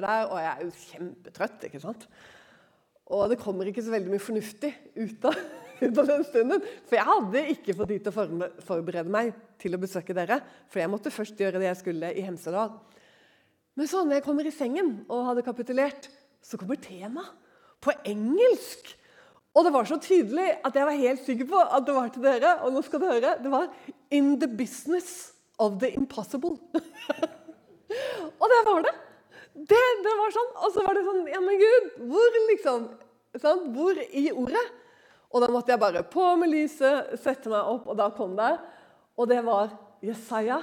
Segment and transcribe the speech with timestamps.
[0.00, 1.66] der, og jeg er jo kjempetrøtt.
[1.68, 2.06] ikke sant?
[3.12, 5.36] Og det kommer ikke så veldig mye fornuftig ut av,
[5.84, 6.64] ut av den stunden.
[6.88, 10.40] For jeg hadde ikke fått tid til å forberede meg til å besøke dere.
[10.72, 12.72] For jeg måtte først gjøre det jeg skulle i Hemsedal.
[13.76, 16.08] Men så når jeg kommer i sengen og hadde kapitulert,
[16.44, 17.38] så kommer temaet
[17.82, 18.92] på engelsk.
[19.52, 22.24] Og det var så tydelig at jeg var helt sikker på at det var til
[22.24, 22.52] dere.
[22.64, 23.68] Og nå skal du høre, det var
[24.10, 26.56] 'In the business of the impossible'.
[28.40, 28.94] og det var det.
[29.54, 29.86] Det.
[30.04, 30.52] Det var sånn.
[30.64, 32.86] Og så var det sånn Ja, men gud, hvor liksom
[33.40, 33.72] sant?
[33.76, 34.64] Hvor i ordet?
[35.32, 38.52] Og da måtte jeg bare på med lyset, sette meg opp, og da kom det.
[39.16, 39.72] Og det var
[40.04, 40.60] Jesaja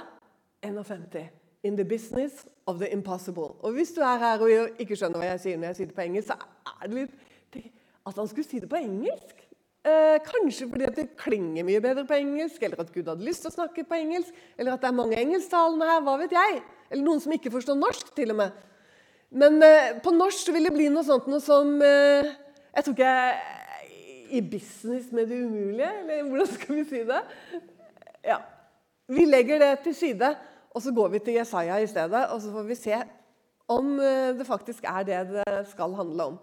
[0.62, 1.30] 51.
[1.62, 3.56] 'In the business of the impossible'.
[3.60, 5.96] Og Hvis du er her og ikke skjønner hva jeg sier når jeg sier det
[5.96, 6.36] på engelsk, så
[6.80, 7.70] er det litt
[8.06, 9.42] at han skulle si det på engelsk.
[9.84, 13.50] Eh, kanskje fordi det klinger mye bedre på engelsk, eller at Gud hadde lyst til
[13.50, 16.00] å snakke på engelsk, eller at det er mange engelsktalende her.
[16.04, 16.62] hva vet jeg?
[16.90, 18.52] Eller noen som ikke forstår norsk, til og med.
[19.30, 22.30] Men eh, på norsk vil det bli noe sånt noe som eh,
[22.74, 23.14] Jeg tror ikke
[24.34, 27.20] I business med det umulige, eller hvordan skal vi si det?
[28.26, 28.40] Ja.
[29.10, 30.28] Vi legger det til side,
[30.70, 32.20] og så går vi til Jesaja i stedet.
[32.30, 33.00] Og så får vi se
[33.70, 36.40] om eh, det faktisk er det det skal handle om.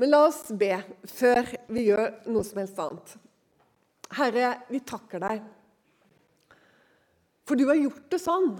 [0.00, 0.76] Men la oss be
[1.10, 3.14] før vi gjør noe som helst annet.
[4.16, 5.42] Herre, vi takker deg.
[7.48, 8.52] For du har gjort det sånn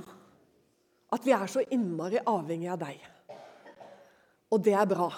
[1.12, 3.00] at vi er så innmari avhengig av deg.
[4.52, 5.08] Og det er bra.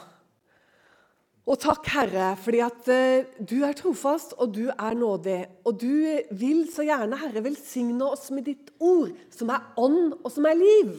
[1.50, 5.38] Og takk, Herre, fordi at uh, du er trofast, og du er nådig.
[5.66, 5.94] Og du
[6.38, 10.58] vil så gjerne, Herre, velsigne oss med ditt ord, som er ånd, og som er
[10.58, 10.92] liv.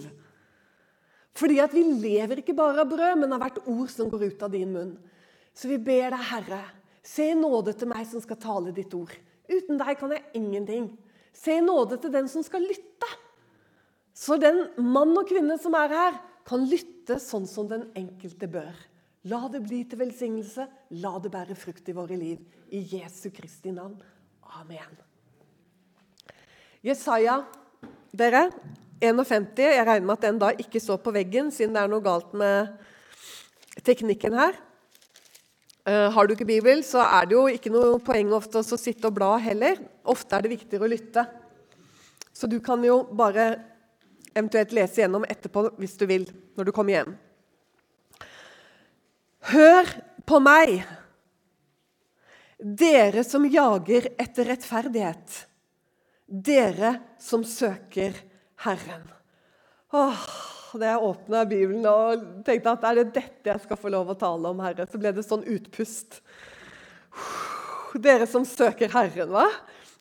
[1.38, 4.44] Fordi at vi lever ikke bare av brød, men av hvert ord som går ut
[4.44, 4.96] av din munn.
[5.56, 6.64] Så vi ber deg, Herre,
[7.06, 9.14] se nåde til meg som skal tale ditt ord.
[9.52, 10.92] Uten deg kan jeg ingenting.
[11.36, 13.08] Se nåde til den som skal lytte.
[14.16, 18.74] Så den mann og kvinne som er her, kan lytte sånn som den enkelte bør.
[19.30, 20.66] La det bli til velsignelse.
[21.04, 22.42] La det bære frukt i våre liv.
[22.74, 24.00] I Jesu Kristi navn.
[24.58, 24.96] Amen.
[26.82, 27.44] Jesaja,
[28.18, 28.48] dere,
[29.02, 29.52] 51.
[29.62, 32.34] Jeg regner med at den da ikke står på veggen, siden det er noe galt
[32.38, 32.74] med
[33.86, 34.58] teknikken her.
[35.82, 39.10] Uh, har du ikke Bibel, så er det jo ikke noe poeng ofte å sitte
[39.10, 39.80] og bla heller.
[40.10, 41.26] Ofte er det viktigere å lytte.
[42.34, 43.48] Så du kan jo bare
[44.34, 46.26] eventuelt lese gjennom etterpå hvis du vil,
[46.58, 47.14] når du kommer hjem.
[49.52, 49.90] Hør
[50.28, 50.82] på meg,
[52.62, 55.40] dere som jager etter rettferdighet,
[56.30, 58.14] dere som søker
[58.62, 59.08] Herren.
[59.98, 60.26] Åh,
[60.78, 64.20] da jeg åpna Bibelen og tenkte at er det dette jeg skal få lov å
[64.20, 66.22] tale om, Herre, så ble det sånn utpust.
[68.00, 69.50] Dere som søker Herren, hva?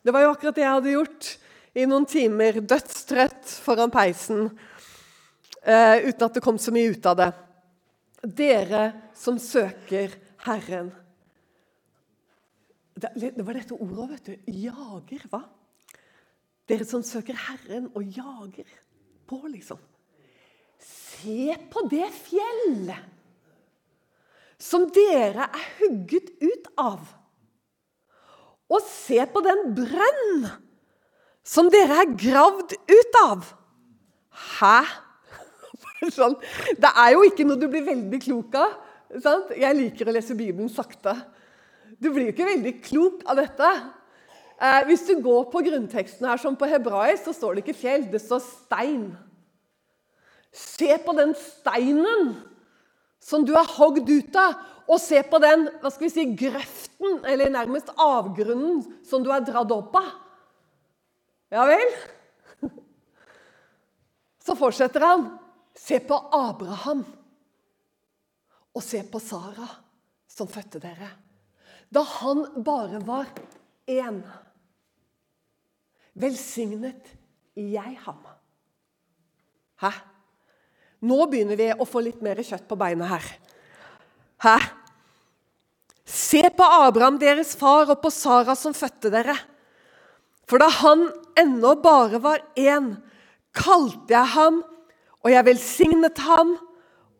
[0.01, 1.31] Det var jo akkurat det jeg hadde gjort
[1.77, 4.49] i noen timer, dødstrøtt foran peisen,
[5.63, 7.29] eh, uten at det kom så mye ut av det.
[8.21, 8.83] Dere
[9.17, 10.13] som søker
[10.45, 10.91] Herren.
[12.93, 14.51] Det, det var dette ordet, vet du.
[14.67, 15.41] Jager, hva?
[16.69, 18.67] Dere som søker Herren og jager
[19.27, 19.79] på, liksom.
[20.81, 23.09] Se på det fjellet
[24.61, 27.01] som dere er hugget ut av.
[28.71, 30.45] Og se på den brønn
[31.45, 33.47] som dere er gravd ut av.
[34.59, 34.77] Hæ?
[36.17, 36.37] Sånn.
[36.77, 38.77] Det er jo ikke noe du blir veldig klok av.
[39.21, 39.51] Sant?
[39.57, 41.15] Jeg liker å lese Bibelen sakte.
[42.01, 43.71] Du blir jo ikke veldig klok av dette.
[44.61, 48.05] Eh, hvis du går på grunnteksten her, som på hebraisk, så står det ikke fjell,
[48.11, 49.09] det står stein.
[50.53, 52.35] Se på den steinen
[53.21, 54.57] som du har hogd ut av,
[54.91, 59.43] og se på den hva skal vi si, grøften, eller nærmest avgrunnen, som du har
[59.45, 60.09] dratt opp av.
[61.51, 61.95] Ja vel?
[64.41, 65.27] Så fortsetter han.
[65.77, 67.03] Se på Abraham,
[68.75, 69.67] og se på Sara,
[70.27, 71.07] som fødte dere.
[71.91, 73.29] Da han bare var
[73.89, 74.19] én.
[76.19, 77.11] Velsignet
[77.55, 78.19] jeg ham.
[79.81, 79.91] Hæ?
[81.07, 83.25] Nå begynner vi å få litt mer kjøtt på beina her.
[84.43, 84.57] Hæ?
[86.05, 89.37] Se på Abraham, deres far, og på Sara, som fødte dere.
[90.51, 91.05] For da han
[91.39, 92.97] ennå bare var én,
[93.55, 94.57] kalte jeg ham,
[95.23, 96.57] og jeg velsignet ham,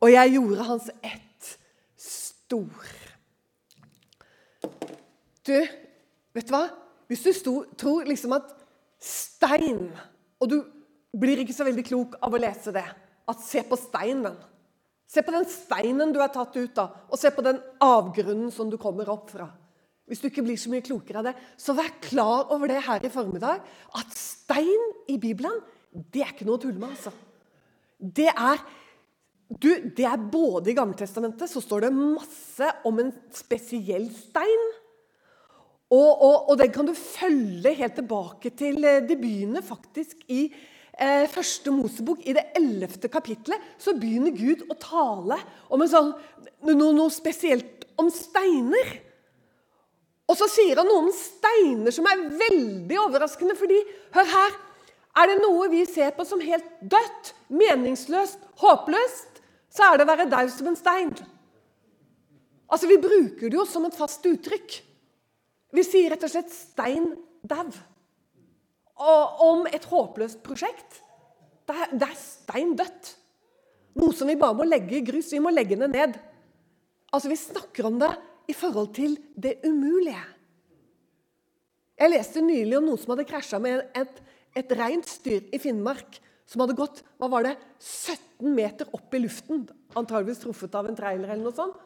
[0.04, 1.54] og jeg gjorde hans ett
[1.96, 2.90] stor.
[5.48, 5.56] Du,
[6.36, 6.66] vet du hva?
[7.08, 8.52] Hvis du sto, tror liksom at
[9.02, 9.88] stein
[10.40, 10.58] Og du
[11.18, 12.86] blir ikke så veldig klok av å lese det
[13.32, 14.36] at se på steinen.
[15.08, 18.70] Se på den steinen du er tatt ut av, og se på den avgrunnen som
[18.72, 19.48] du kommer opp fra.
[20.12, 23.06] Hvis du ikke blir så mye klokere av det, så vær klar over det her
[23.08, 23.62] i formiddag.
[23.96, 25.62] At stein i Bibelen,
[26.12, 27.14] det er ikke noe å tulle med, altså.
[27.96, 28.60] Det er
[29.52, 34.68] du, det er både I Gammeltestamentet så står det masse om en spesiell stein.
[35.92, 40.46] Og, og, og den kan du følge helt tilbake til eh, Det faktisk i
[41.00, 46.14] eh, første Mosebok, i det ellevte kapitlet, så begynner Gud å tale om sånn,
[46.64, 49.11] noe, noe spesielt om steiner.
[50.30, 53.56] Og så sier han noen steiner som er veldig overraskende.
[53.56, 53.80] fordi,
[54.14, 54.60] hør her,
[55.14, 60.08] Er det noe vi ser på som helt dødt, meningsløst, håpløst, så er det å
[60.08, 61.12] være daud som en stein.
[62.72, 64.82] Altså, Vi bruker det jo som et fast uttrykk.
[65.74, 67.76] Vi sier rett og slett 'stein dau'.
[68.98, 71.02] Om et håpløst prosjekt.
[71.68, 73.16] Det er, det er stein dødt.
[73.96, 75.32] Noe som vi bare må legge i grus.
[75.32, 76.20] Vi må legge det ned.
[77.12, 78.16] Altså, Vi snakker om det
[78.50, 80.24] i forhold til det umulige.
[82.02, 84.22] Jeg leste nylig om noen som hadde krasja med et,
[84.58, 86.18] et reinsdyr i Finnmark
[86.50, 90.98] som hadde gått hva var det, 17 meter opp i luften, antageligvis truffet av en
[90.98, 91.78] trailer eller noe sånt,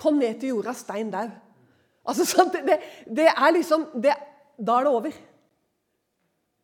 [0.00, 1.26] kom ned til jorda stein dau.
[2.08, 4.14] Altså, det, det, er liksom det,
[4.58, 5.18] Da er det over.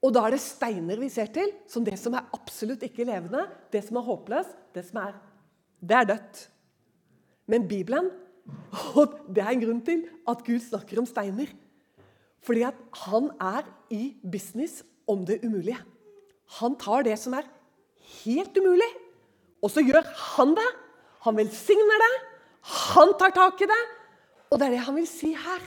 [0.03, 3.44] Og da er det steiner vi ser til som det som er absolutt ikke levende,
[3.75, 5.19] det som er håpløst, det som er
[5.79, 6.41] Det er dødt.
[7.47, 8.11] Men Bibelen
[8.98, 11.50] og det er en grunn til at Gud snakker om steiner.
[12.44, 15.78] Fordi at han er i business om det umulige.
[16.60, 17.48] Han tar det som er
[18.24, 18.88] helt umulig,
[19.62, 20.06] og så gjør
[20.36, 20.68] han det.
[21.26, 22.14] Han velsigner det.
[22.94, 23.82] Han tar tak i det.
[24.48, 25.64] Og det er det han vil si her,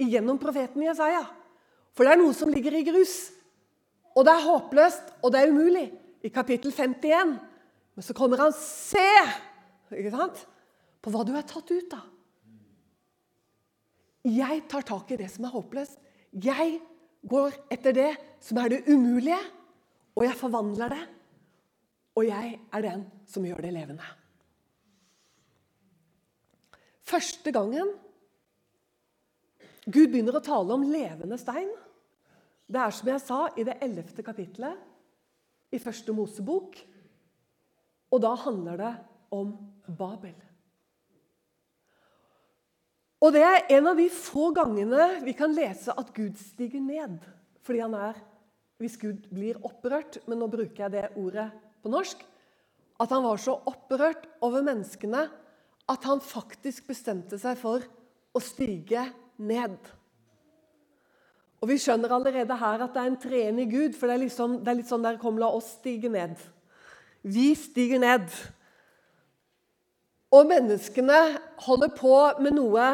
[0.00, 1.24] gjennom profeten Jesaja.
[1.96, 3.32] For det er noe som ligger i grus.
[4.14, 5.88] Og det er håpløst, og det er umulig.
[6.22, 7.34] I kapittel 51.
[7.96, 9.08] Men så kommer han Se
[9.90, 10.46] ikke sant?
[11.00, 12.04] på hva du er tatt ut av.
[14.26, 15.98] Jeg tar tak i det som er håpløst.
[16.32, 16.80] Jeg
[17.28, 18.10] går etter det
[18.44, 19.40] som er det umulige.
[20.18, 21.02] Og jeg forvandler det,
[22.18, 24.08] og jeg er den som gjør det levende.
[27.06, 27.94] Første gangen
[29.86, 31.70] Gud begynner å tale om levende stein,
[32.70, 36.76] det er som jeg sa i det ellevte kapittelet i første Mosebok.
[38.10, 38.92] Og da handler det
[39.34, 39.56] om
[39.88, 40.36] Babel.
[43.20, 47.20] Og det er en av de få gangene vi kan lese at Gud stiger ned
[47.66, 48.16] fordi han er
[48.80, 51.50] hvis Gud blir opprørt, men nå bruker jeg det ordet
[51.84, 52.22] på norsk
[53.00, 55.26] At han var så opprørt over menneskene
[55.90, 57.82] at han faktisk bestemte seg for
[58.32, 59.02] å stige
[59.40, 59.76] ned.
[61.60, 64.60] Og Vi skjønner allerede her at det er en treenig Gud, for det er, liksom,
[64.64, 66.36] det er litt sånn der Kom, la oss stige ned.
[67.20, 68.28] Vi stiger ned.
[70.30, 71.18] Og menneskene
[71.66, 72.86] holder på med noe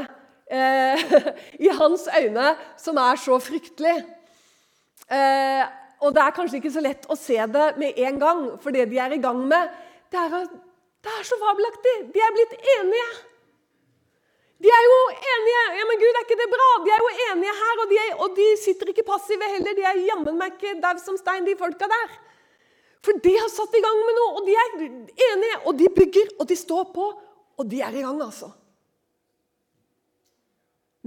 [1.66, 3.96] i hans øyne som er så fryktelig.
[5.10, 5.64] Eh,
[6.04, 8.88] og det er kanskje ikke så lett å se det med en gang, for det
[8.90, 9.72] de er i gang med,
[10.12, 10.44] det er,
[11.02, 11.96] det er så fabelaktig.
[12.14, 13.08] De er blitt enige.
[14.62, 15.62] De er jo enige.
[15.78, 16.68] Ja, men Gud, er ikke det bra?
[16.84, 19.76] De er jo enige her, og de, er, og de sitter ikke passive heller.
[19.76, 22.14] De er jammen meg ikke dau som stein, de folka der.
[23.04, 24.78] For de har satt i gang med noe, og de er
[25.30, 25.58] enige.
[25.64, 27.10] Og de bygger, og de står på,
[27.56, 28.50] og de er i gang, altså.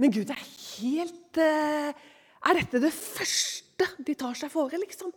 [0.00, 5.12] Men Gud er helt uh, Er dette det første de tar seg fore, liksom?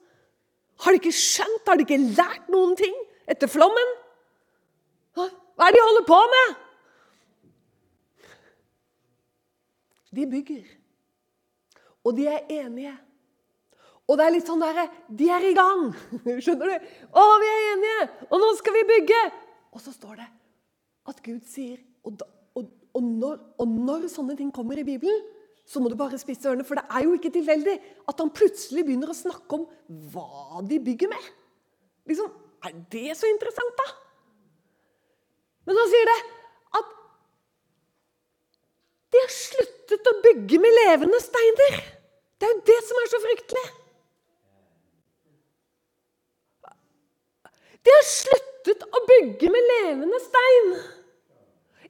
[0.84, 1.66] Har de ikke skjønt?
[1.68, 2.94] Har de ikke lært noen ting
[3.30, 3.96] etter flommen?
[5.16, 6.54] Hva er det de holder på med?
[10.14, 10.64] De bygger.
[12.04, 12.94] Og de er enige.
[14.08, 15.86] Og det er litt sånn derre De er i gang!
[16.44, 16.88] Skjønner du?
[17.16, 18.08] Å, vi er enige!
[18.30, 19.22] Og nå skal vi bygge!
[19.74, 20.30] Og så står det
[21.10, 22.28] at Gud sier Og, da,
[22.94, 25.24] og, når, og når sånne ting kommer i Bibelen,
[25.66, 26.66] så må du bare spisse ørene.
[26.68, 27.76] For det er jo ikke tilfeldig
[28.12, 29.66] at han plutselig begynner å snakke om
[30.14, 31.30] hva de bygger med.
[32.10, 33.86] Liksom, Er det så interessant, da?
[35.68, 36.20] Men han sier det
[36.80, 36.94] at
[39.12, 41.76] de har sluttet å bygge med levende steiner.
[42.40, 43.66] Det er jo det som er så fryktelig.
[47.84, 50.74] De har sluttet å bygge med levende stein.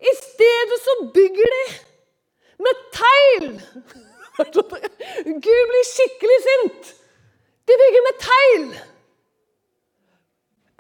[0.04, 1.64] I stedet så bygger de
[2.66, 3.48] med tegl!
[5.46, 6.90] Gud blir skikkelig sint!
[7.68, 8.66] De bygger med tegl!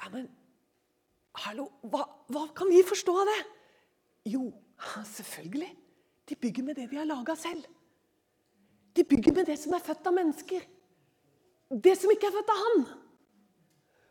[0.03, 0.27] Ja, men
[1.45, 2.03] hallo, hva,
[2.33, 3.39] hva kan vi forstå av det?
[4.33, 4.49] Jo,
[5.13, 5.71] selvfølgelig.
[6.29, 7.63] De bygger med det de har laga selv.
[8.95, 10.67] De bygger med det som er født av mennesker.
[11.83, 12.83] Det som ikke er født av han.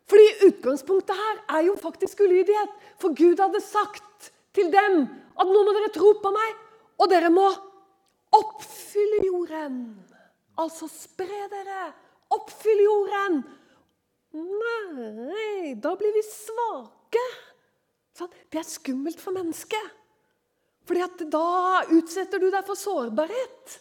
[0.09, 2.73] Fordi utgangspunktet her er jo faktisk ulydighet.
[3.01, 6.57] For Gud hadde sagt til dem at nå må dere tro på meg,
[7.01, 7.47] og dere må
[8.33, 9.79] oppfylle jorden.
[10.61, 11.87] Altså spre dere.
[12.33, 13.41] Oppfyll jorden.
[14.33, 17.25] Nei, da blir vi svake.
[18.17, 20.01] Sånn, det er skummelt for mennesket.
[20.89, 23.77] Fordi at da utsetter du deg for sårbarhet.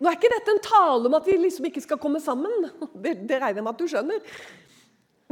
[0.00, 2.68] Nå er ikke dette en tale om at vi liksom ikke skal komme sammen.
[3.04, 4.38] Det, det regner jeg med at du skjønner.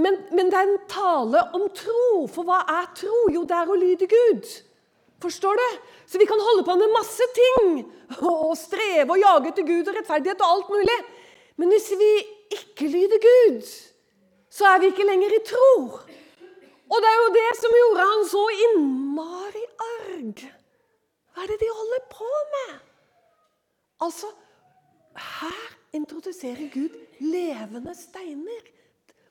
[0.00, 2.26] Men, men, det er en tale om tro.
[2.32, 3.16] For hva er tro?
[3.34, 4.49] Jo, det er å lyde Gud.
[5.22, 5.66] Forstår du?
[6.08, 7.68] Så vi kan holde på med masse ting
[8.32, 10.99] og streve og jage etter Gud og rettferdighet og alt mulig.
[11.61, 12.11] Men hvis vi
[12.56, 13.68] ikke lyder Gud,
[14.52, 15.70] så er vi ikke lenger i tro.
[16.92, 20.42] Og det er jo det som gjorde han så innmari arg.
[21.32, 22.75] Hva er det de holder på med?
[24.04, 24.28] Altså,
[25.38, 25.62] her
[25.96, 28.64] introduserer Gud levende steiner.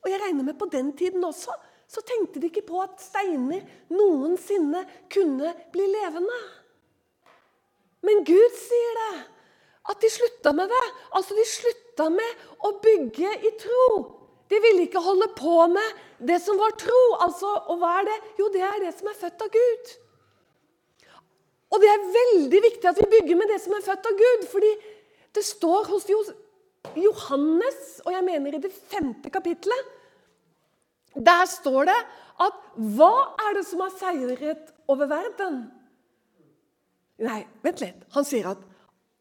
[0.01, 1.55] Og jeg regner med på den tiden også
[1.91, 6.38] så tenkte de ikke på at steiner noensinne kunne bli levende.
[8.08, 9.15] Men Gud sier det.
[9.91, 10.84] At de slutta med det.
[11.17, 13.88] Altså, de slutta med å bygge i tro.
[14.48, 17.01] De ville ikke holde på med det som var tro.
[17.25, 18.17] Altså, og hva er det?
[18.39, 19.93] Jo, det er det som er født av Gud.
[21.72, 24.48] Og det er veldig viktig at vi bygger med det som er født av Gud.
[24.53, 24.72] fordi
[25.36, 26.08] det står hos
[26.98, 29.92] Johannes, og jeg mener i det femte kapittelet
[31.16, 32.00] Der står det
[32.42, 32.58] at
[32.98, 33.14] hva
[33.46, 35.60] er det som har seiret over verden?
[37.22, 38.00] Nei, vent litt.
[38.16, 38.64] Han sier at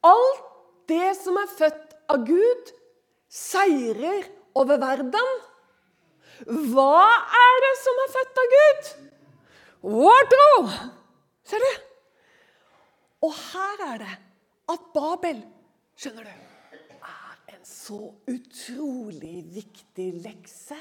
[0.09, 0.47] alt
[0.89, 2.73] det som er født av Gud,
[3.31, 4.25] seirer
[4.59, 5.37] over verden.
[6.73, 7.05] Hva
[7.43, 8.91] er det som er født av Gud?
[9.99, 10.51] Vår tro!
[11.51, 11.71] Ser du?
[13.29, 14.15] Og her er det
[14.73, 15.43] at Babel,
[16.01, 16.50] skjønner du,
[17.67, 20.79] så utrolig viktig lekse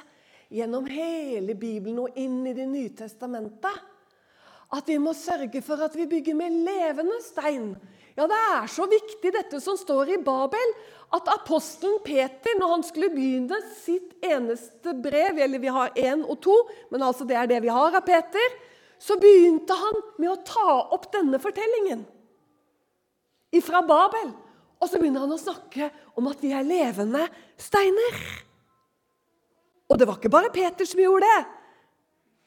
[0.49, 3.85] gjennom hele Bibelen og inn i Det nye testamentet.
[4.69, 7.71] At vi må sørge for at vi bygger med levende stein.
[8.17, 10.73] Ja, det er så viktig, dette som står i Babel,
[11.15, 16.37] at apostelen Peter, når han skulle begynne sitt eneste brev Eller vi har én og
[16.43, 16.53] to,
[16.91, 18.57] men altså det er det vi har av Peter.
[18.99, 22.05] Så begynte han med å ta opp denne fortellingen
[23.65, 24.29] fra Babel.
[24.79, 27.25] Og så begynner han å snakke om at vi er levende
[27.59, 28.19] steiner.
[29.89, 31.41] Og det var ikke bare Peter som gjorde det.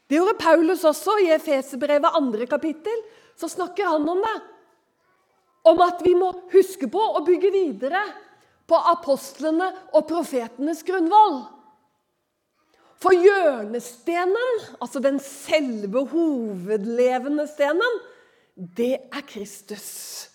[0.09, 1.19] Det gjorde Paulus også.
[1.21, 3.03] I Efeserbrevet andre kapittel
[3.39, 4.35] så snakker han om det.
[5.69, 8.01] Om at vi må huske på å bygge videre
[8.67, 11.43] på apostlene og profetenes grunnvoll.
[13.03, 17.97] For hjørnestenen, altså den selve hovedlevende stenen,
[18.55, 20.32] det er Kristus.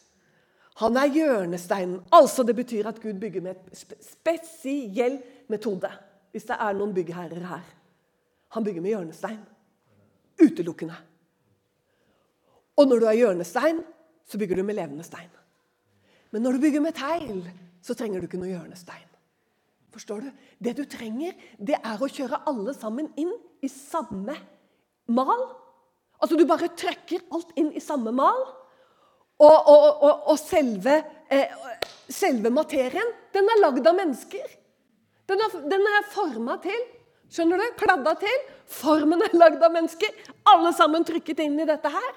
[0.78, 2.00] Han er hjørnesteinen.
[2.14, 5.18] Altså Det betyr at Gud bygger med et spesiell
[5.49, 5.90] metode.
[6.30, 7.64] Hvis det er noen byggherrer her.
[8.54, 9.40] Han bygger med hjørnestein.
[10.38, 10.94] Utelukkende.
[12.78, 13.82] Og når du har hjørnestein,
[14.28, 15.30] så bygger du med levende stein.
[16.30, 17.42] Men når du bygger med tegl,
[17.82, 19.06] så trenger du ikke noe hjørnestein.
[19.90, 20.28] Forstår du?
[20.62, 23.32] Det du trenger, det er å kjøre alle sammen inn
[23.64, 24.37] i samme
[25.08, 25.44] mal.
[26.20, 28.44] Altså Du bare trekker alt inn i samme mal.
[29.38, 30.97] Og, og, og, og selve,
[31.30, 31.52] eh,
[32.11, 34.54] selve, materien, den er lagd av mennesker.
[35.30, 36.80] Den er, den er forma til.
[37.30, 37.66] Skjønner du?
[37.78, 38.40] Kladda til.
[38.73, 40.11] Formen er lagd av mennesker.
[40.49, 42.11] Alle sammen trykket inn i dette her.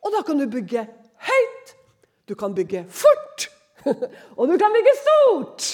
[0.00, 0.86] Og da kan du bygge
[1.28, 1.74] høyt.
[2.30, 3.50] Du kan bygge fort.
[4.38, 5.70] og du kan bygge stort.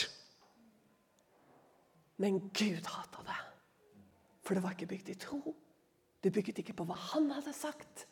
[2.17, 3.41] Men Gud hata det.
[4.47, 5.55] For det var ikke bygd i tro.
[6.25, 8.07] Det bygget ikke på hva han hadde sagt.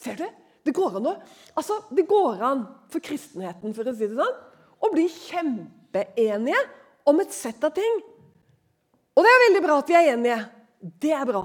[0.00, 0.28] Ser du?
[0.64, 1.08] Det går an,
[1.56, 4.40] altså, det går an for kristenheten for å si det sånn,
[4.80, 6.60] å bli kjempeenige
[7.08, 8.00] om et sett av ting.
[9.16, 10.40] Og det er veldig bra at vi er enige.
[11.00, 11.42] Det er bra.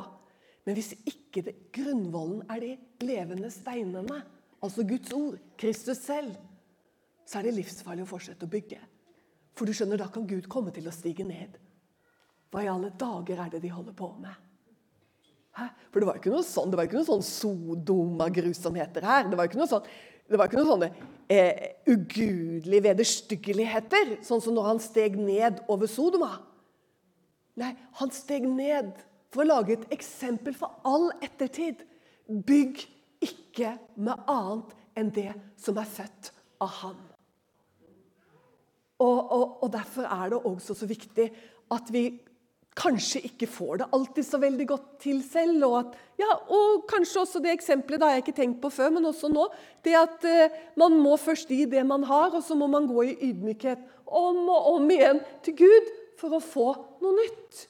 [0.66, 2.72] Men hvis ikke det, grunnvollen er de
[3.06, 4.22] levende steinene,
[4.64, 6.36] altså Guds ord, Kristus selv,
[7.26, 8.80] så er det livsfarlig å fortsette å bygge.
[9.56, 11.56] For du skjønner, da kan Gud komme til å stige ned.
[12.52, 14.45] Hva i alle dager er det de holder på med?
[15.56, 19.30] For det var ikke noe sånn, det var ikke noe sånn Sodoma-grusomheter her.
[19.32, 19.86] Det var ikke noe sånn,
[20.28, 20.90] det var ikke noe sånne
[21.32, 26.34] eh, ugudelige vederstyggeligheter, sånn som når han steg ned over Sodoma.
[27.62, 27.72] Nei,
[28.02, 28.92] han steg ned
[29.32, 31.86] for å lage et eksempel for all ettertid.
[32.28, 32.84] Bygg
[33.24, 35.32] ikke med annet enn det
[35.62, 36.32] som er født
[36.64, 37.00] av ham.
[39.04, 41.30] Og, og, og Derfor er det også så viktig
[41.76, 42.08] at vi
[42.76, 45.64] kanskje ikke får det alltid så veldig godt til selv.
[45.68, 48.92] Og, at, ja, og kanskje også det eksempelet det har jeg ikke tenkt på før,
[48.98, 49.46] men også nå.
[49.86, 53.08] Det at eh, man må først gi det man har, og så må man gå
[53.08, 56.68] i ydmykhet om og om igjen til Gud for å få
[57.04, 57.64] noe nytt.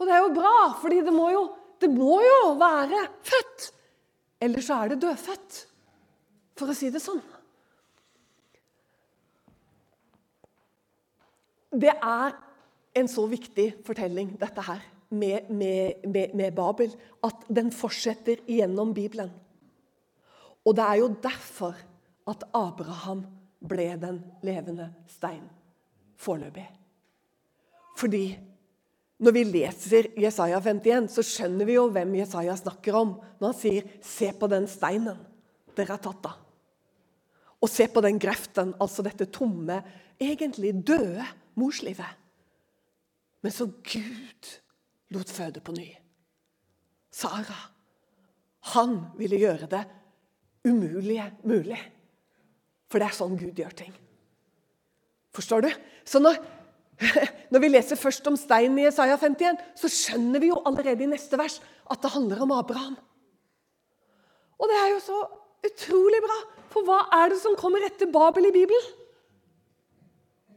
[0.00, 1.44] Og det er jo bra, fordi det må jo,
[1.80, 3.68] det må jo være født.
[4.44, 5.60] Ellers så er det dødfødt,
[6.58, 7.22] for å si det sånn.
[11.74, 12.34] Det er
[12.94, 14.82] en så viktig fortelling, dette her.
[15.14, 19.30] med, med, med, med Babel, at den fortsetter gjennom Bibelen.
[20.64, 21.76] Og det er jo derfor
[22.30, 23.24] at Abraham
[23.64, 25.44] ble den levende stein
[26.20, 26.66] foreløpig.
[28.00, 28.24] Fordi
[29.24, 33.60] når vi leser Jesaja 51, så skjønner vi jo hvem Jesaja snakker om når han
[33.60, 35.20] sier 'se på den steinen
[35.76, 36.40] dere har tatt av'.
[37.62, 39.82] Og se på den greften, altså dette tomme,
[40.20, 41.24] egentlig døde
[41.54, 42.23] morslivet.
[43.44, 44.50] Men så Gud
[45.12, 45.90] lot føde på ny.
[47.12, 47.58] Sara.
[48.72, 49.82] Han ville gjøre det
[50.64, 51.80] umulige mulig.
[52.88, 53.92] For det er sånn Gud gjør ting.
[55.34, 55.70] Forstår du?
[56.08, 56.38] Så når,
[57.52, 61.10] når vi leser først om steinen i Isaiah 51, så skjønner vi jo allerede i
[61.10, 61.60] neste vers
[61.90, 62.96] at det handler om Abraham.
[64.56, 65.20] Og det er jo så
[65.68, 66.36] utrolig bra,
[66.72, 69.03] for hva er det som kommer etter Babel i Bibelen?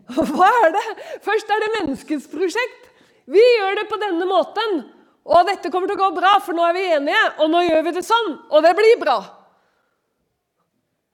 [0.33, 0.85] Hva er det?
[1.25, 2.85] Først er det menneskets prosjekt.
[3.27, 4.85] Vi gjør det på denne måten.
[5.27, 7.81] Og dette kommer til å gå bra, for nå er vi enige, og nå gjør
[7.83, 8.29] vi det sånn.
[8.47, 9.17] Og det blir bra.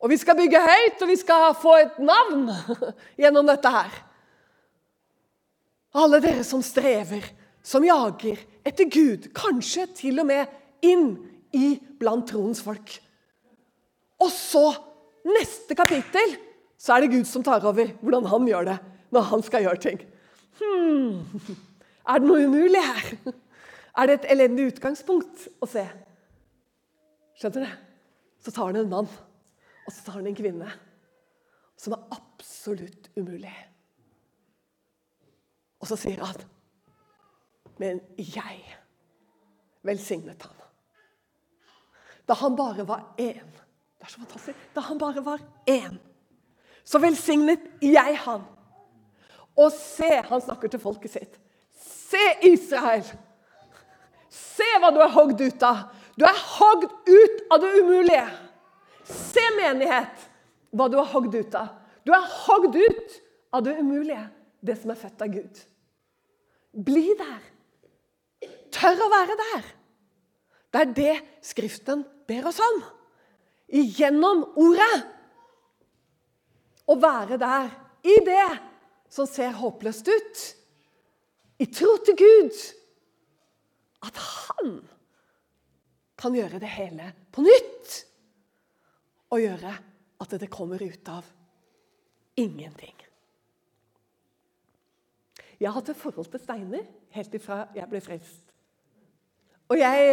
[0.04, 2.46] Og vi skal bygge høyt, og vi skal få et navn
[3.22, 3.96] gjennom dette her.
[5.98, 7.26] Alle dere som strever,
[7.64, 11.16] som jager etter Gud, kanskje til og med inn
[11.56, 12.98] i blant troens folk.
[14.22, 14.68] Og så,
[15.26, 16.36] neste kapittel,
[16.84, 18.78] så er det Gud som tar over hvordan han gjør det
[19.16, 20.02] når han skal gjøre ting.
[20.60, 21.24] Hmm.
[22.04, 23.14] Er det noe umulig her?
[23.94, 25.84] Er det et elendig utgangspunkt å se?
[27.40, 27.76] Skjønner du?
[28.44, 30.72] Så tar han en mann, og så tar han en kvinne,
[31.80, 33.54] som er absolutt umulig.
[35.80, 36.44] Og så sier han
[37.80, 38.60] Men jeg
[39.84, 40.60] velsignet han.
[42.28, 43.48] Da han bare var én.
[43.98, 44.68] Det er så fantastisk.
[44.76, 45.98] Da han bare var én,
[46.86, 48.44] så velsignet jeg han.
[49.60, 51.38] Og se, han snakker til folket sitt.
[51.78, 53.06] Se, Israel!
[54.34, 55.86] Se hva du er hogd ut av.
[56.18, 58.26] Du er hogd ut av det umulige.
[59.06, 60.26] Se, menighet,
[60.74, 61.70] hva du er hogd ut av.
[62.06, 63.20] Du er hogd ut
[63.54, 64.26] av det umulige,
[64.66, 65.62] det som er født av Gud.
[66.74, 67.42] Bli der.
[68.74, 69.72] Tør å være der.
[70.74, 71.16] Det er det
[71.46, 72.80] Skriften ber oss om.
[73.70, 75.04] Gjennom ordet.
[76.90, 77.70] Å være der
[78.04, 78.50] i det
[79.14, 80.44] som ser håpløst ut
[81.64, 82.64] i tro til Gud
[84.04, 84.74] at han
[86.20, 87.94] kan gjøre det hele på nytt.
[89.34, 89.72] Og gjøre
[90.24, 91.26] at det kommer ut av
[92.38, 92.96] ingenting.
[95.60, 98.52] Jeg har hatt et forhold til steiner helt ifra jeg ble frelst.
[99.72, 100.10] Og jeg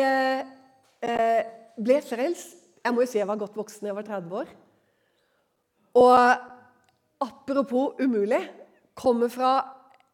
[1.02, 1.40] eh,
[1.76, 4.52] ble frelst Jeg må jo si jeg var godt voksen, jeg var 30 år.
[6.00, 6.59] Og
[7.20, 8.42] apropos umulig
[8.94, 9.52] kommer fra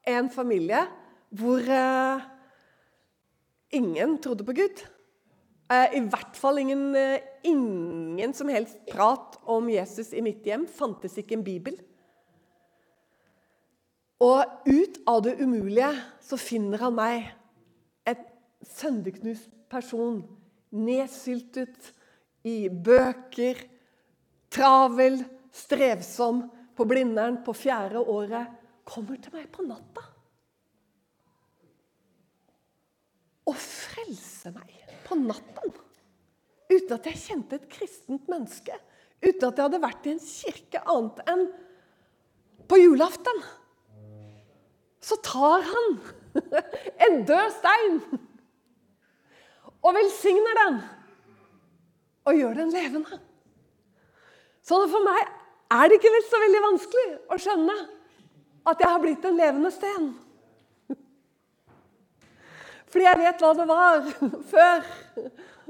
[0.07, 0.83] en familie
[1.37, 2.27] hvor eh,
[3.75, 4.83] ingen trodde på Gud.
[5.73, 10.67] Eh, I hvert fall ingen, eh, ingen som helst prat om Jesus i mitt hjem.
[10.67, 11.79] Fantes ikke en bibel.
[14.23, 15.91] Og ut av det umulige
[16.25, 17.27] så finner han meg,
[18.07, 18.23] et
[18.65, 20.23] sønderknust person,
[20.73, 21.91] nedsyltet
[22.47, 23.59] i bøker,
[24.55, 25.19] travel,
[25.53, 28.53] strevsom, på Blindern på fjerde året,
[28.87, 30.05] kommer til meg på natta.
[33.47, 34.73] Og frelse meg
[35.07, 35.75] på natten.
[36.67, 38.75] Uten at jeg kjente et kristent menneske.
[39.23, 41.45] Uten at jeg hadde vært i en kirke annet enn
[42.67, 43.43] på julaften.
[45.03, 45.99] Så tar han
[47.07, 48.01] en død stein
[49.87, 50.79] og velsigner den.
[52.27, 53.21] Og gjør den levende.
[54.67, 55.29] Så for meg
[55.73, 57.77] er det ikke så veldig vanskelig å skjønne
[58.67, 60.09] at jeg har blitt en levende sten.
[62.91, 64.05] Fordi jeg vet hva det var
[64.53, 64.91] før.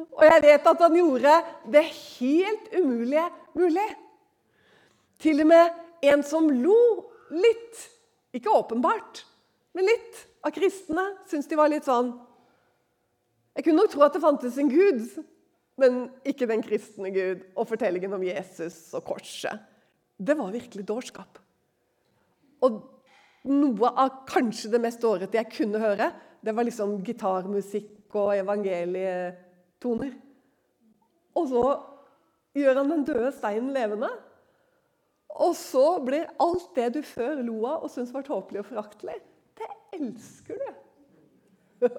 [0.04, 1.36] Og jeg vet at han gjorde
[1.72, 3.86] det helt umulige mulig.
[5.22, 6.80] Til og med en som lo
[7.32, 7.86] litt,
[8.36, 9.22] ikke åpenbart,
[9.76, 12.12] men litt, av kristne, syntes de var litt sånn
[13.56, 15.00] Jeg kunne nok tro at det fantes en gud,
[15.80, 19.64] men ikke den kristne Gud og fortellingen om Jesus og korset.
[20.16, 21.40] Det var virkelig dårskap.
[22.64, 22.78] Og
[23.46, 26.10] noe av kanskje det mest årete jeg kunne høre,
[26.42, 30.14] det var liksom gitarmusikk og evangelietoner.
[31.36, 31.64] Og så
[32.56, 34.10] gjør han den døde steinen levende.
[35.36, 39.18] Og så blir alt det du før lo av og syntes var tåpelig og foraktelig,
[39.56, 40.68] det elsker du.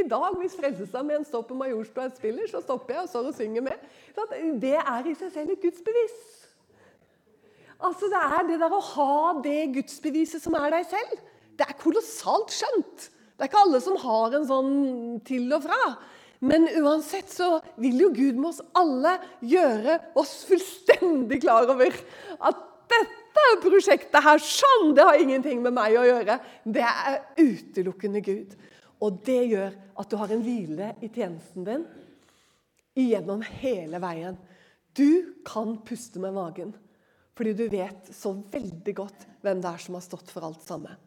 [0.00, 3.62] I dag, hvis Frelsesarmeen står på Majorstua spiller, så stopper jeg og står og synger
[3.68, 3.88] med.
[4.62, 6.39] Det er i seg selv et gudsbevis.
[7.80, 11.20] Altså, Det er det der å ha det gudsbeviset som er deg selv.
[11.56, 13.10] Det er kolossalt skjønt.
[13.36, 14.74] Det er ikke alle som har en sånn
[15.24, 15.78] til og fra.
[16.44, 19.14] Men uansett så vil jo Gud med oss alle
[19.44, 21.96] gjøre oss fullstendig klar over
[22.48, 26.38] at dette prosjektet her, sånn, det har ingenting med meg å gjøre.
[26.64, 28.56] Det er utelukkende Gud.
[29.00, 31.84] Og det gjør at du har en hvile i tjenesten din
[33.00, 34.36] gjennom hele veien.
[34.96, 36.74] Du kan puste med magen
[37.36, 40.98] fordi du vet så veldig godt hvem det er som har stått for alt sammen.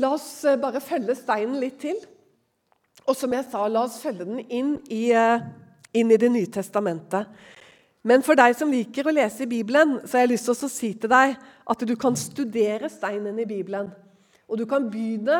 [0.00, 1.98] La oss eh, bare følge steinen litt til.
[3.08, 5.42] Og som jeg sa, la oss følge den inn i, eh,
[5.92, 7.28] inn i Det nye testamentet.
[8.02, 10.70] Men for deg som liker å lese i Bibelen, så har jeg lyst til å
[10.70, 11.36] si til deg
[11.70, 13.92] at du kan studere steinen i Bibelen.
[14.50, 15.38] Og du kan begynne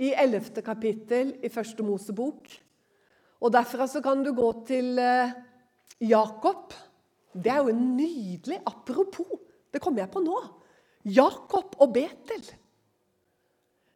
[0.00, 0.60] i 11.
[0.64, 2.50] kapittel i første Mosebok.
[3.40, 5.32] Og derfra så kan du gå til eh,
[6.04, 6.74] Jakob.
[7.32, 9.38] Det er jo en nydelig apropos.
[9.70, 10.38] Det kommer jeg på nå.
[11.06, 12.42] Jakob og Betel.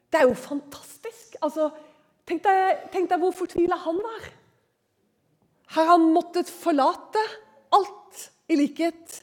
[0.08, 1.34] Det er jo fantastisk.
[1.42, 1.68] Altså,
[2.28, 4.28] tenk, deg, tenk deg hvor fortvila han var.
[5.74, 7.22] Har han måttet forlate
[7.74, 9.18] alt i likhet,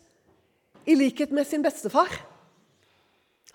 [0.90, 2.12] i likhet med sin bestefar.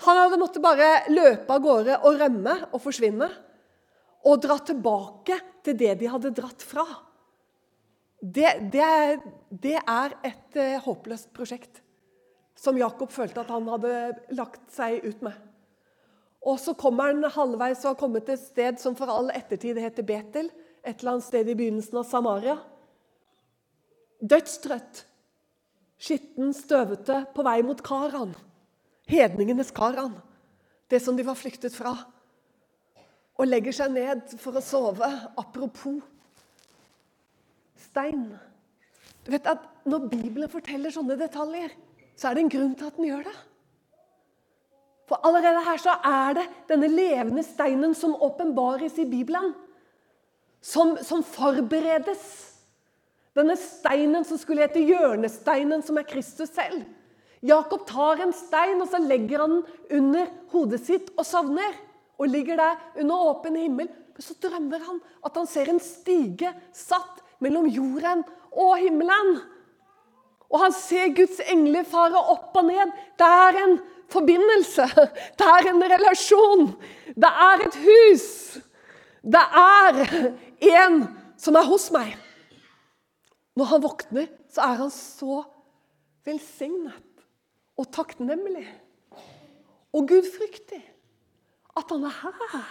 [0.06, 3.28] Han hadde måttet bare løpe av gårde og rømme og forsvinne.
[4.26, 6.84] Og dra tilbake til det de hadde dratt fra.
[8.26, 11.82] Det, det, det er, et uh, håpløst prosjekt
[12.56, 13.92] som Jakob følte at han hadde
[14.34, 15.34] lagt seg ut med.
[16.46, 19.78] Og så kommer han halvveis og har kommet til et sted som for all ettertid
[19.82, 20.48] heter Betel.
[20.86, 22.56] Et eller annet sted i begynnelsen av Samaria.
[24.22, 25.02] Dødstrøtt,
[26.00, 28.32] skitten, støvete, på vei mot Karan.
[29.10, 30.16] Hedningenes Karan.
[30.90, 31.92] Det som de var flyktet fra.
[33.36, 35.10] Og legger seg ned for å sove.
[35.36, 36.00] Apropos
[37.96, 38.28] stein.
[39.24, 41.70] Du vet at Når Bibelen forteller sånne detaljer,
[42.18, 43.34] så er det en grunn til at den gjør det.
[45.06, 49.52] For allerede her så er det denne levende steinen som åpenbares i Bibelen.
[50.58, 52.24] Som, som forberedes
[53.38, 56.82] denne steinen som skulle hete hjørnesteinen, som er Kristus selv.
[57.46, 61.78] Jakob tar en stein og så legger han den under hodet sitt og sovner.
[62.18, 63.86] Og ligger der under åpen himmel.
[63.86, 69.36] Men så drømmer han at han ser en stige satt mellom jorden og himmelen.
[70.46, 72.92] Og han ser Guds engler fare opp og ned.
[73.18, 73.76] Det er en
[74.12, 74.86] forbindelse.
[75.38, 76.68] Det er en relasjon.
[77.16, 78.28] Det er et hus.
[79.26, 80.00] Det er
[80.78, 81.02] en
[81.40, 82.14] som er hos meg.
[83.56, 85.42] Når han våkner, så er han så
[86.26, 87.24] velsignet
[87.76, 88.66] og takknemlig
[89.96, 90.82] og gudfryktig
[91.76, 92.14] at han er
[92.52, 92.68] her,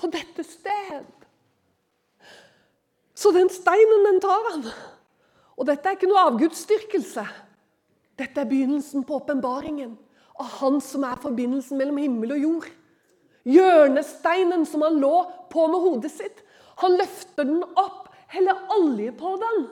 [0.00, 1.23] på dette sted.
[3.14, 4.64] Så den steinen, den tar han.
[5.54, 7.24] Og dette er ikke noe avgudsdyrkelse.
[8.18, 9.94] Dette er begynnelsen på åpenbaringen
[10.42, 12.66] av Han som er forbindelsen mellom himmel og jord.
[13.46, 15.14] Hjørnesteinen som han lå
[15.52, 16.42] på med hodet sitt.
[16.82, 19.66] Han løfter den opp, heller olje på den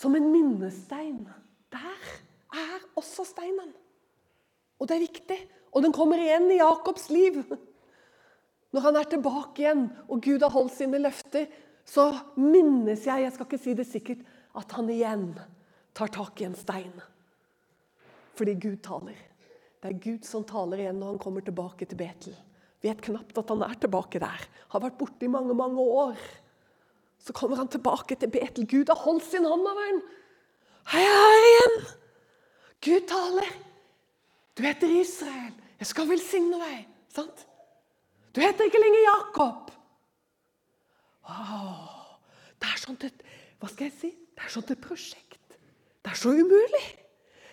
[0.00, 1.28] som en minnestein.
[1.72, 2.04] Der
[2.56, 3.72] er også steinen.
[4.80, 5.38] Og det er viktig.
[5.76, 7.42] Og den kommer igjen i Jakobs liv.
[8.70, 11.48] Når han er tilbake igjen, og Gud har holdt sine løfter,
[11.86, 14.20] så minnes jeg jeg skal ikke si det sikkert,
[14.56, 15.32] at han igjen
[15.96, 16.94] tar tak i en stein.
[18.38, 19.18] Fordi Gud taler.
[19.80, 22.36] Det er Gud som taler igjen når han kommer tilbake til Betel.
[22.84, 24.46] Vet knapt at han er tilbake der.
[24.72, 26.20] Har vært borte i mange, mange år.
[27.20, 28.68] Så kommer han tilbake til Betel.
[28.68, 30.00] Gud har holdt sin hånd over ham.
[30.94, 31.76] Hei, hei, igjen!
[32.86, 33.50] Gud taler.
[34.56, 35.52] Du heter Israel.
[35.80, 36.86] Jeg skal velsigne deg.
[37.12, 37.44] Sant?
[38.34, 39.70] Du heter ikke lenger Jakob.
[42.60, 43.26] Det er sånt et
[43.60, 44.10] Hva skal jeg si?
[44.10, 45.56] Det er sånt et prosjekt.
[46.00, 46.86] Det er så umulig.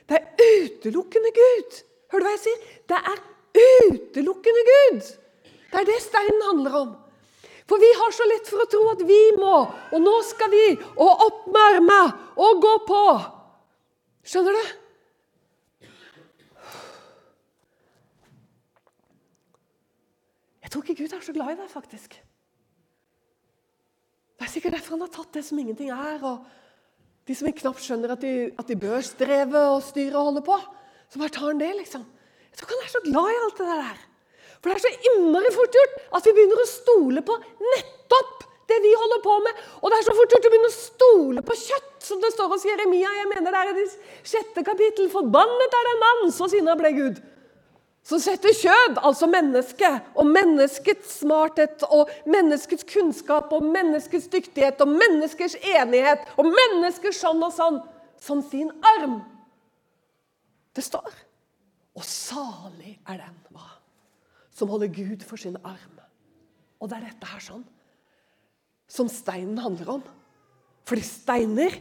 [0.08, 1.82] Det er utelukkende Gud.
[2.14, 2.62] Hører du hva jeg sier?
[2.88, 3.18] Det er
[3.90, 5.10] utelukkende Gud.
[5.68, 6.94] Det er det steinen handler om.
[7.68, 10.68] For vi har så lett for å tro at vi må, og nå skal vi,
[10.96, 13.02] og opp med armene, og gå på.
[14.24, 14.78] Skjønner du?
[20.68, 22.16] Jeg tror ikke Gud er så glad i deg, faktisk.
[24.36, 26.18] Det er sikkert derfor han har tatt det som ingenting er.
[26.28, 26.44] og
[27.24, 30.58] De som knapt skjønner at de, at de bør streve og styre og holde på,
[31.08, 32.04] så bare tar han det, liksom.
[32.52, 34.04] Jeg tror ikke han er så glad i alt det der.
[34.58, 38.82] For det er så innmari fort gjort at vi begynner å stole på nettopp det
[38.84, 39.64] vi holder på med.
[39.80, 42.52] Og det er så fort gjort å begynne å stole på kjøtt, som det står
[42.52, 43.16] hos Jeremia.
[43.22, 43.88] Jeg mener det er i det
[44.28, 45.08] sjette kapittel.
[45.16, 47.24] Forbannet er den mann, så sinna ble Gud.
[48.08, 54.94] Som setter kjød, altså mennesket, og menneskets smarthet og menneskets kunnskap og menneskets dyktighet og
[54.94, 57.82] menneskers enighet og menneskers sånn og sånn
[58.24, 59.20] som sin arm.
[60.72, 61.12] Det står.
[61.98, 63.78] Og salig er den hva?
[64.58, 66.00] som holder Gud for sin arm.
[66.82, 67.66] Og det er dette her sånn
[68.90, 70.04] som steinen handler om.
[70.88, 71.76] Fordi steiner,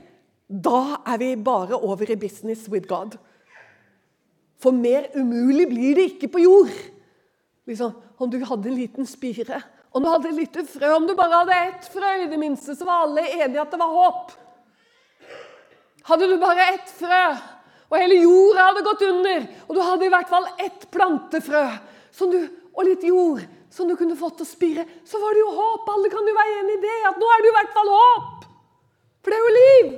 [0.46, 3.14] da er vi bare over i business with God.
[4.62, 6.72] For mer umulig blir det ikke på jord.
[7.68, 9.60] Liksom, om du hadde en liten spire,
[9.96, 12.74] om du hadde et lite frø, om du bare hadde ett frø, i det minste,
[12.76, 14.34] så var alle enige at det var håp.
[16.06, 17.22] Hadde du bare ett frø,
[17.88, 21.64] og hele jorda hadde gått under, og du hadde i hvert fall ett plantefrø
[22.16, 22.38] du,
[22.76, 23.42] og litt jord
[23.72, 25.88] som du kunne fått til å spire, så var det jo håp.
[25.92, 26.94] Alle kan jo være enig i det.
[27.10, 28.46] At nå er det jo i hvert fall håp.
[29.20, 29.90] For det er jo liv.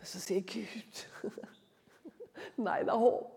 [0.00, 1.04] Men så sier Gud
[2.56, 3.36] Nei, det er håp.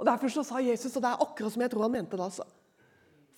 [0.00, 2.24] Og Derfor så sa Jesus, og det er akkurat som jeg tror han mente det.
[2.24, 2.46] altså.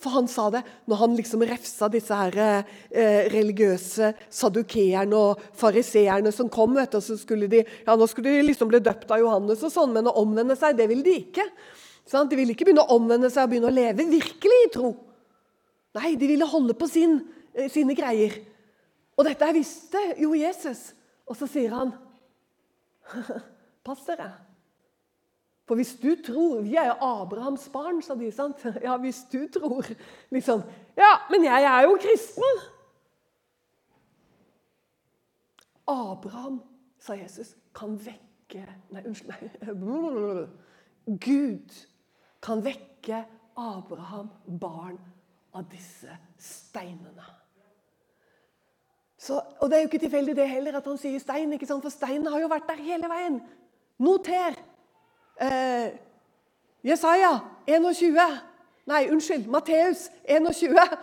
[0.02, 6.32] For han sa det når han liksom refsa disse her, eh, religiøse sadukeerne og fariseerne
[6.34, 6.74] som kom.
[6.74, 9.72] vet du, så skulle de, ja, Nå skulle de liksom bli døpt av Johannes, og
[9.72, 11.46] sånn, men å omvende seg, det ville de ikke.
[12.06, 12.28] Sånn?
[12.28, 14.94] De ville ikke begynne å omvende seg og begynne å leve virkelig i tro.
[15.94, 17.20] Nei, de ville holde på sin,
[17.54, 18.40] eh, sine greier.
[19.16, 20.92] Og dette visste jo Jesus.
[21.28, 21.92] Og så sier han
[23.84, 24.51] Pass dere.
[25.68, 28.32] For hvis du tror Vi er jo Abrahams barn, sa de.
[28.32, 28.64] sant?
[28.86, 29.86] Ja, hvis du tror
[30.30, 30.62] liksom
[30.98, 32.62] Ja, men jeg er jo kristen.
[35.88, 36.62] Abraham,
[36.98, 39.32] sa Jesus, kan vekke Nei, unnskyld.
[39.32, 40.46] Nei.
[41.26, 41.72] Gud
[42.42, 43.24] kan vekke
[43.56, 44.28] Abraham
[44.60, 44.98] barn
[45.54, 47.24] av disse steinene.
[49.22, 51.84] Så, og Det er jo ikke tilfeldig det heller at han sier stein, ikke sant?
[51.84, 53.38] for steinen har jo vært der hele veien.
[54.02, 54.56] Noter.
[55.42, 55.92] Eh,
[56.82, 58.40] Jesaja 21.
[58.86, 59.46] Nei, unnskyld.
[59.46, 60.98] Matteus 21.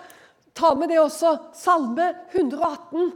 [0.56, 1.38] Ta med det også.
[1.54, 3.12] Salme 118.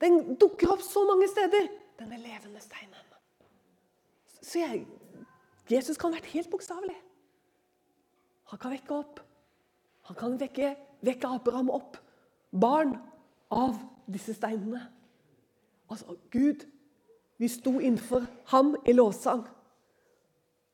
[0.00, 1.68] Den dukker opp så mange steder.
[1.98, 2.96] Denne levende steinen.
[4.42, 4.86] Så jeg,
[5.70, 6.96] Jesus kan ha vært helt bokstavelig.
[8.52, 9.20] Han kan vekke opp.
[10.06, 11.96] Han kan vekke, vekke Abraham opp.
[12.54, 12.94] Barn
[13.50, 13.74] av
[14.06, 14.84] disse steinene.
[15.90, 16.66] Altså, Gud
[17.38, 19.42] Vi sto innenfor ham i lovsang,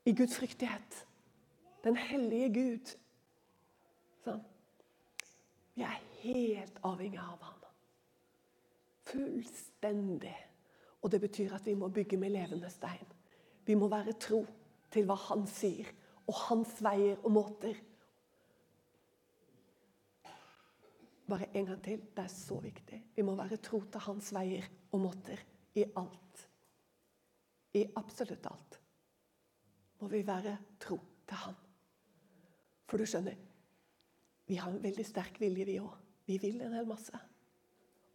[0.05, 1.07] i Guds fryktighet.
[1.85, 2.93] Den hellige Gud.
[4.23, 4.43] Sånn.
[5.75, 7.61] Vi er helt avhengig av ham.
[9.13, 10.35] Fullstendig.
[11.03, 13.09] Og det betyr at vi må bygge med levende stein.
[13.67, 14.45] Vi må være tro
[14.93, 15.89] til hva han sier
[16.29, 17.79] og hans veier og måter.
[21.31, 22.05] Bare en gang til.
[22.15, 23.01] Det er så viktig.
[23.17, 25.43] Vi må være tro til hans veier og måter
[25.79, 26.47] i alt.
[27.75, 28.82] I absolutt alt
[30.03, 31.59] må vi være tro til han.
[32.91, 33.37] For du skjønner,
[34.51, 35.93] vi har en veldig sterk vilje, vi òg.
[36.27, 37.19] Vi vil en hel masse.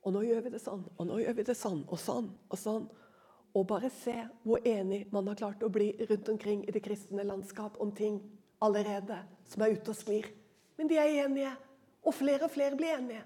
[0.03, 2.59] Og nå gjør vi det sånn, og nå gjør vi det sånn, og sånn og
[2.59, 2.89] sånn.
[3.55, 7.25] Og bare se hvor enig man har klart å bli rundt omkring i det kristne
[7.27, 8.19] landskap om ting
[8.63, 10.29] allerede som er ute og sklir.
[10.77, 11.55] Men de er enige,
[12.03, 13.23] og flere og flere blir enige.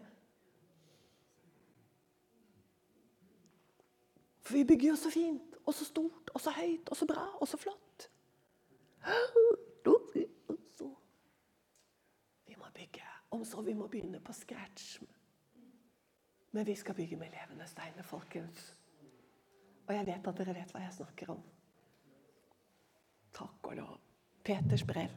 [4.45, 7.25] For vi bygger jo så fint, og så stort, og så høyt, og så bra,
[7.41, 7.90] og så flott.
[12.45, 13.07] Vi må bygge.
[13.31, 15.01] Om så vi må begynne på scratch.
[16.51, 18.75] Men vi skal bygge med levende steiner, folkens.
[19.87, 21.41] Og jeg vet at dere vet hva jeg snakker om.
[23.33, 23.97] Takk og lov.
[24.43, 25.09] Peters brev.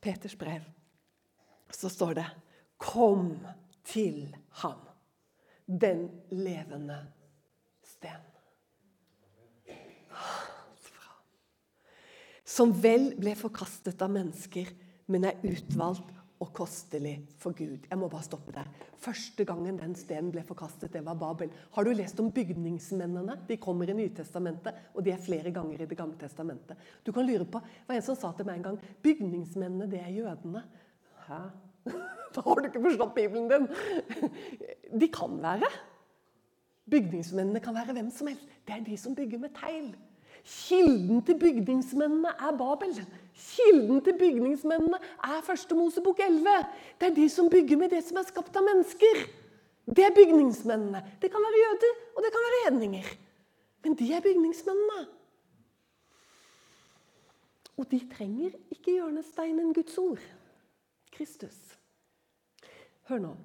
[0.00, 0.62] Peters brev.
[1.70, 2.26] Så står det
[2.78, 3.46] 'Kom
[3.84, 4.80] til ham,
[5.66, 7.12] den levende
[7.82, 8.37] sten'.
[12.48, 14.70] Som vel ble forkastet av mennesker,
[15.12, 17.84] men er utvalgt og kostelig for Gud.
[17.90, 18.68] Jeg må bare stoppe der.
[19.02, 21.50] Første gangen den stenen ble forkastet, det var Babel.
[21.74, 23.40] Har du lest om bygningsmennene?
[23.48, 26.78] De kommer i Nytestamentet, og de er flere ganger i Det gamle testamentet.
[27.04, 30.00] Du kan lure på, Det var en som sa til meg en gang bygningsmennene, det
[30.00, 30.64] er jødene.
[31.28, 31.42] Hæ?
[32.34, 33.68] Da har du ikke forstått Bibelen din!
[35.00, 35.68] De kan være.
[36.90, 38.44] Bygningsmennene kan være hvem som helst.
[38.66, 39.94] Det er de som bygger med tegl.
[40.48, 42.94] Kilden til bygningsmennene er Babel.
[43.36, 46.54] Kilden til bygningsmennene er første Mosebok 11.
[47.00, 49.20] Det er de som bygger med det som er skapt av mennesker.
[49.84, 51.04] Det er bygningsmennene.
[51.20, 53.12] Det kan være jøder, og det kan være hedninger.
[53.84, 55.04] Men de er bygningsmennene.
[57.76, 60.24] Og de trenger ikke hjørnesteinen Guds ord.
[61.12, 61.60] Kristus.
[63.08, 63.36] Hør nå.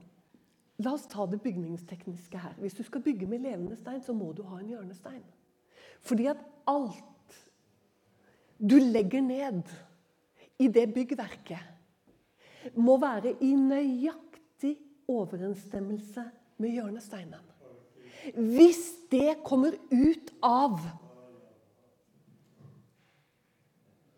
[0.83, 2.55] La oss ta det bygningstekniske her.
[2.59, 5.23] Hvis du skal bygge med levende stein, så må du ha en hjørnestein.
[6.03, 7.37] Fordi at alt
[8.59, 9.63] du legger ned
[10.59, 11.71] i det byggverket,
[12.79, 14.77] må være i nøyaktig
[15.11, 16.23] overensstemmelse
[16.63, 17.49] med hjørnesteinen.
[18.39, 20.77] Hvis det kommer ut av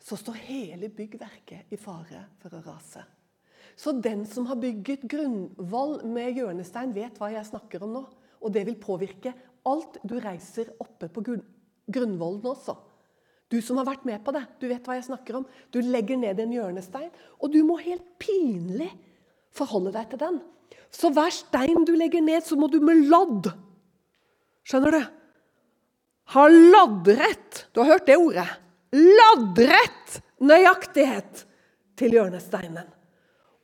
[0.05, 3.01] så står hele byggverket i fare for å rase.
[3.75, 8.03] Så den som har bygget grunnvoll med hjørnestein, vet hva jeg snakker om nå.
[8.45, 9.33] Og det vil påvirke
[9.65, 11.23] alt du reiser oppe på
[11.91, 12.77] grunnvollen også.
[13.51, 15.45] Du som har vært med på det, du vet hva jeg snakker om.
[15.69, 18.89] Du legger ned en hjørnestein, og du må helt pinlig
[19.55, 20.39] forholde deg til den.
[20.89, 23.51] Så hver stein du legger ned, så må du med lodd
[24.65, 25.01] Skjønner du?
[26.33, 27.67] Ha loddrett.
[27.69, 28.47] Du har hørt det ordet.
[28.97, 31.43] Loddrett nøyaktighet
[31.99, 32.87] til hjørnesteinen.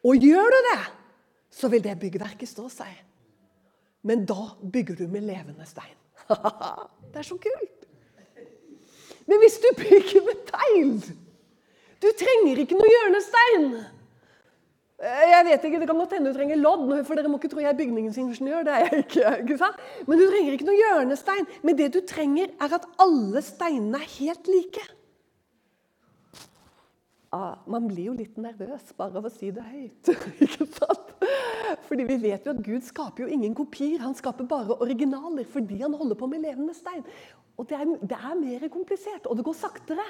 [0.05, 0.81] Og gjør du det,
[1.57, 2.93] så vil det byggverket stå seg.
[4.05, 5.97] Men da bygger du med levende stein.
[7.11, 7.80] det er så kult!
[9.29, 10.93] Men hvis du bygger med tegl
[12.01, 13.65] Du trenger ikke noe hjørnestein.
[15.01, 17.49] Eh, jeg vet ikke, Det kan godt hende du trenger lodd, for dere må ikke
[17.49, 18.63] tro jeg er bygningsingeniør.
[18.65, 19.85] det er jeg ikke, ikke sant?
[20.07, 21.47] Men du trenger ikke noe hjørnestein.
[21.65, 24.83] Men det du trenger, er at alle steinene er helt like
[27.31, 30.13] ah, Man blir jo litt nervøs bare av å si det høyt.
[30.45, 31.15] ikke sant?
[31.87, 34.01] Fordi vi vet jo at Gud skaper jo ingen kopier.
[34.03, 37.05] Han skaper bare originaler fordi han holder på med levende stein.
[37.59, 40.05] Og det er, det er mer komplisert, og det går saktere.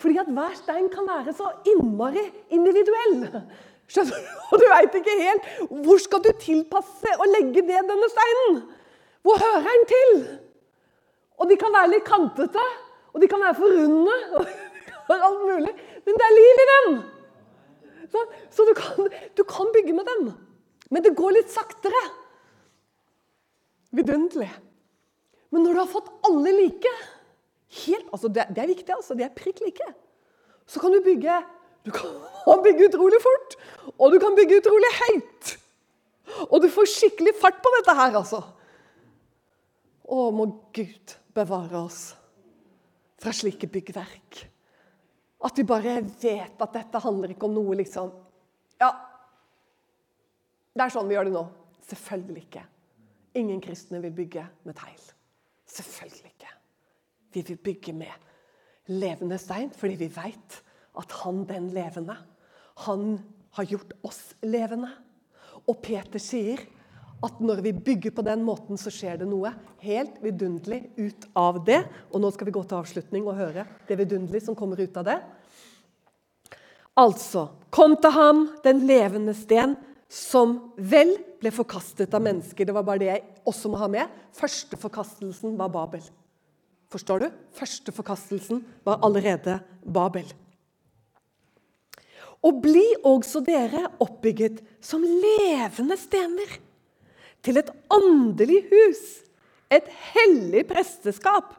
[0.00, 3.26] Fordi at hver stein kan være så innmari individuell.
[3.92, 4.30] Skjønner du?
[4.50, 5.48] Og du veit ikke helt
[5.84, 8.62] hvor skal du tilpasse og legge ned denne steinen.
[9.22, 10.14] Hvor hører den til?
[11.38, 12.64] Og de kan være litt kantete,
[13.12, 14.16] og de kan være for runde.
[15.08, 15.74] og alt mulig.
[16.06, 16.88] Men det er liv i dem!
[18.12, 19.08] Så, så du, kan,
[19.38, 20.32] du, kan, bygge med dem.
[20.90, 22.02] Men det går litt saktere.
[23.96, 24.50] Vidunderlig.
[25.52, 26.92] Men når du har fått alle like
[27.84, 29.88] helt, altså det, det, er viktig, altså, de er prikk like.
[30.68, 31.40] Så kan du bygge
[31.82, 33.56] du kan bygge utrolig fort,
[33.98, 35.56] og du kan bygge utrolig høyt.
[36.48, 38.42] Og du får skikkelig fart på dette her, altså.
[40.06, 42.02] Å, må Gud bevare oss
[43.22, 44.42] fra slike byggverk.
[45.42, 48.12] At vi bare vet at dette handler ikke om noe liksom
[48.78, 48.92] Ja,
[50.72, 51.42] det er sånn vi gjør det nå.
[51.90, 52.62] Selvfølgelig ikke.
[53.40, 55.02] Ingen kristne vil bygge med tegl.
[55.72, 56.52] Selvfølgelig ikke.
[57.32, 60.58] Vi vil bygge med levende stein fordi vi veit
[60.98, 62.16] at han den levende,
[62.84, 63.16] han
[63.56, 64.90] har gjort oss levende.
[65.68, 66.60] Og Peter sier
[67.22, 69.52] at når vi bygger på den måten, så skjer det noe
[69.84, 71.80] helt vidunderlig ut av det.
[72.10, 75.06] Og nå skal vi gå til avslutning og høre det vidunderlige som kommer ut av
[75.06, 75.18] det.
[76.98, 79.78] Altså, kom til ham, den levende sten,
[80.12, 82.68] som vel ble forkastet av mennesker.
[82.68, 84.10] Det var bare det jeg også må ha med.
[84.36, 86.04] Første forkastelsen var Babel.
[86.92, 87.28] Forstår du?
[87.56, 90.28] Første forkastelsen var allerede Babel.
[92.44, 96.58] Og bli også dere oppbygget som levende stener
[97.42, 99.02] til et åndelig hus,
[99.72, 101.54] et hellig presteskap,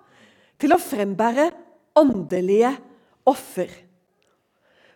[0.62, 1.50] til å frembære
[1.98, 2.70] åndelige
[3.28, 3.72] offer.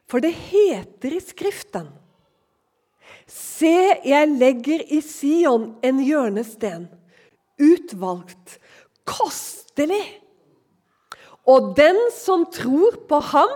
[0.07, 1.89] For det heter i Skriften
[3.27, 3.75] Se,
[4.07, 6.87] jeg legger i Sion en hjørnesten,
[7.59, 8.55] utvalgt,
[9.07, 10.03] kostelig.
[11.47, 13.51] Og den som tror på ham,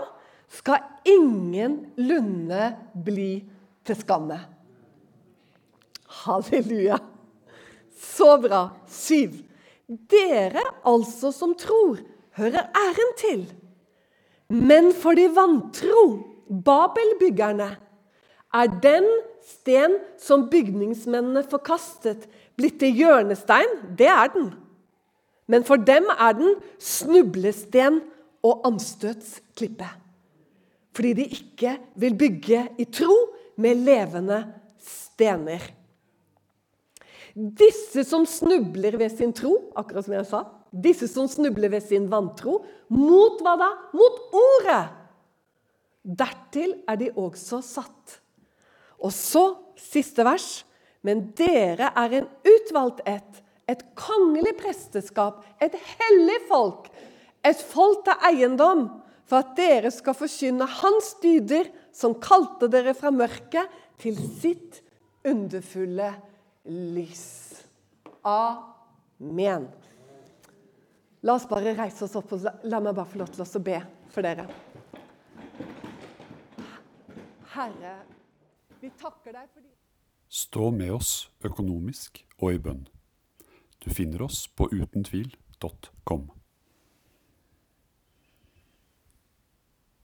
[0.51, 2.65] skal ingenlunde
[3.05, 3.29] bli
[3.87, 4.35] til skamme.
[6.21, 6.97] Halleluja.
[7.95, 8.65] Så bra.
[8.91, 9.37] Syv.
[10.11, 11.99] Dere altså som tror,
[12.35, 13.45] hører æren til.
[14.51, 16.03] Men for de vantro,
[16.51, 17.69] Babelbyggerne,
[18.51, 19.07] er den
[19.51, 23.79] sten som bygningsmennene forkastet, blitt til hjørnestein.
[23.97, 24.51] Det er den.
[25.51, 27.99] Men for dem er den snublesten
[28.45, 29.89] og anstøtsklippe.
[30.95, 33.15] Fordi de ikke vil bygge i tro
[33.61, 34.41] med levende
[34.81, 35.63] stener.
[37.35, 42.09] Disse som snubler ved sin tro, akkurat som jeg sa, disse som snubler ved sin
[42.11, 42.57] vantro,
[42.91, 43.69] mot hva da?
[43.95, 44.83] Mot ordet!
[46.01, 48.17] Dertil er de også satt.
[49.01, 49.45] Og så,
[49.81, 50.61] siste vers.
[51.01, 56.91] Men dere er en utvalgt ett, et kongelig presteskap, et hellig folk,
[57.41, 58.83] et folk til eiendom,
[59.25, 63.71] for at dere skal forkynne Hans dyder, som kalte dere fra mørket
[64.01, 64.81] til sitt
[65.25, 66.11] underfulle
[66.69, 67.25] lys.
[68.27, 69.65] Amen.
[71.21, 73.77] La oss bare reise oss opp og la meg bare få lov til å be
[74.13, 74.47] for dere.
[77.51, 77.93] Herre,
[78.81, 79.69] vi takker deg fordi
[80.31, 82.85] Stå med oss økonomisk og i bønn.
[83.83, 86.29] Du finner oss på utentvil.com.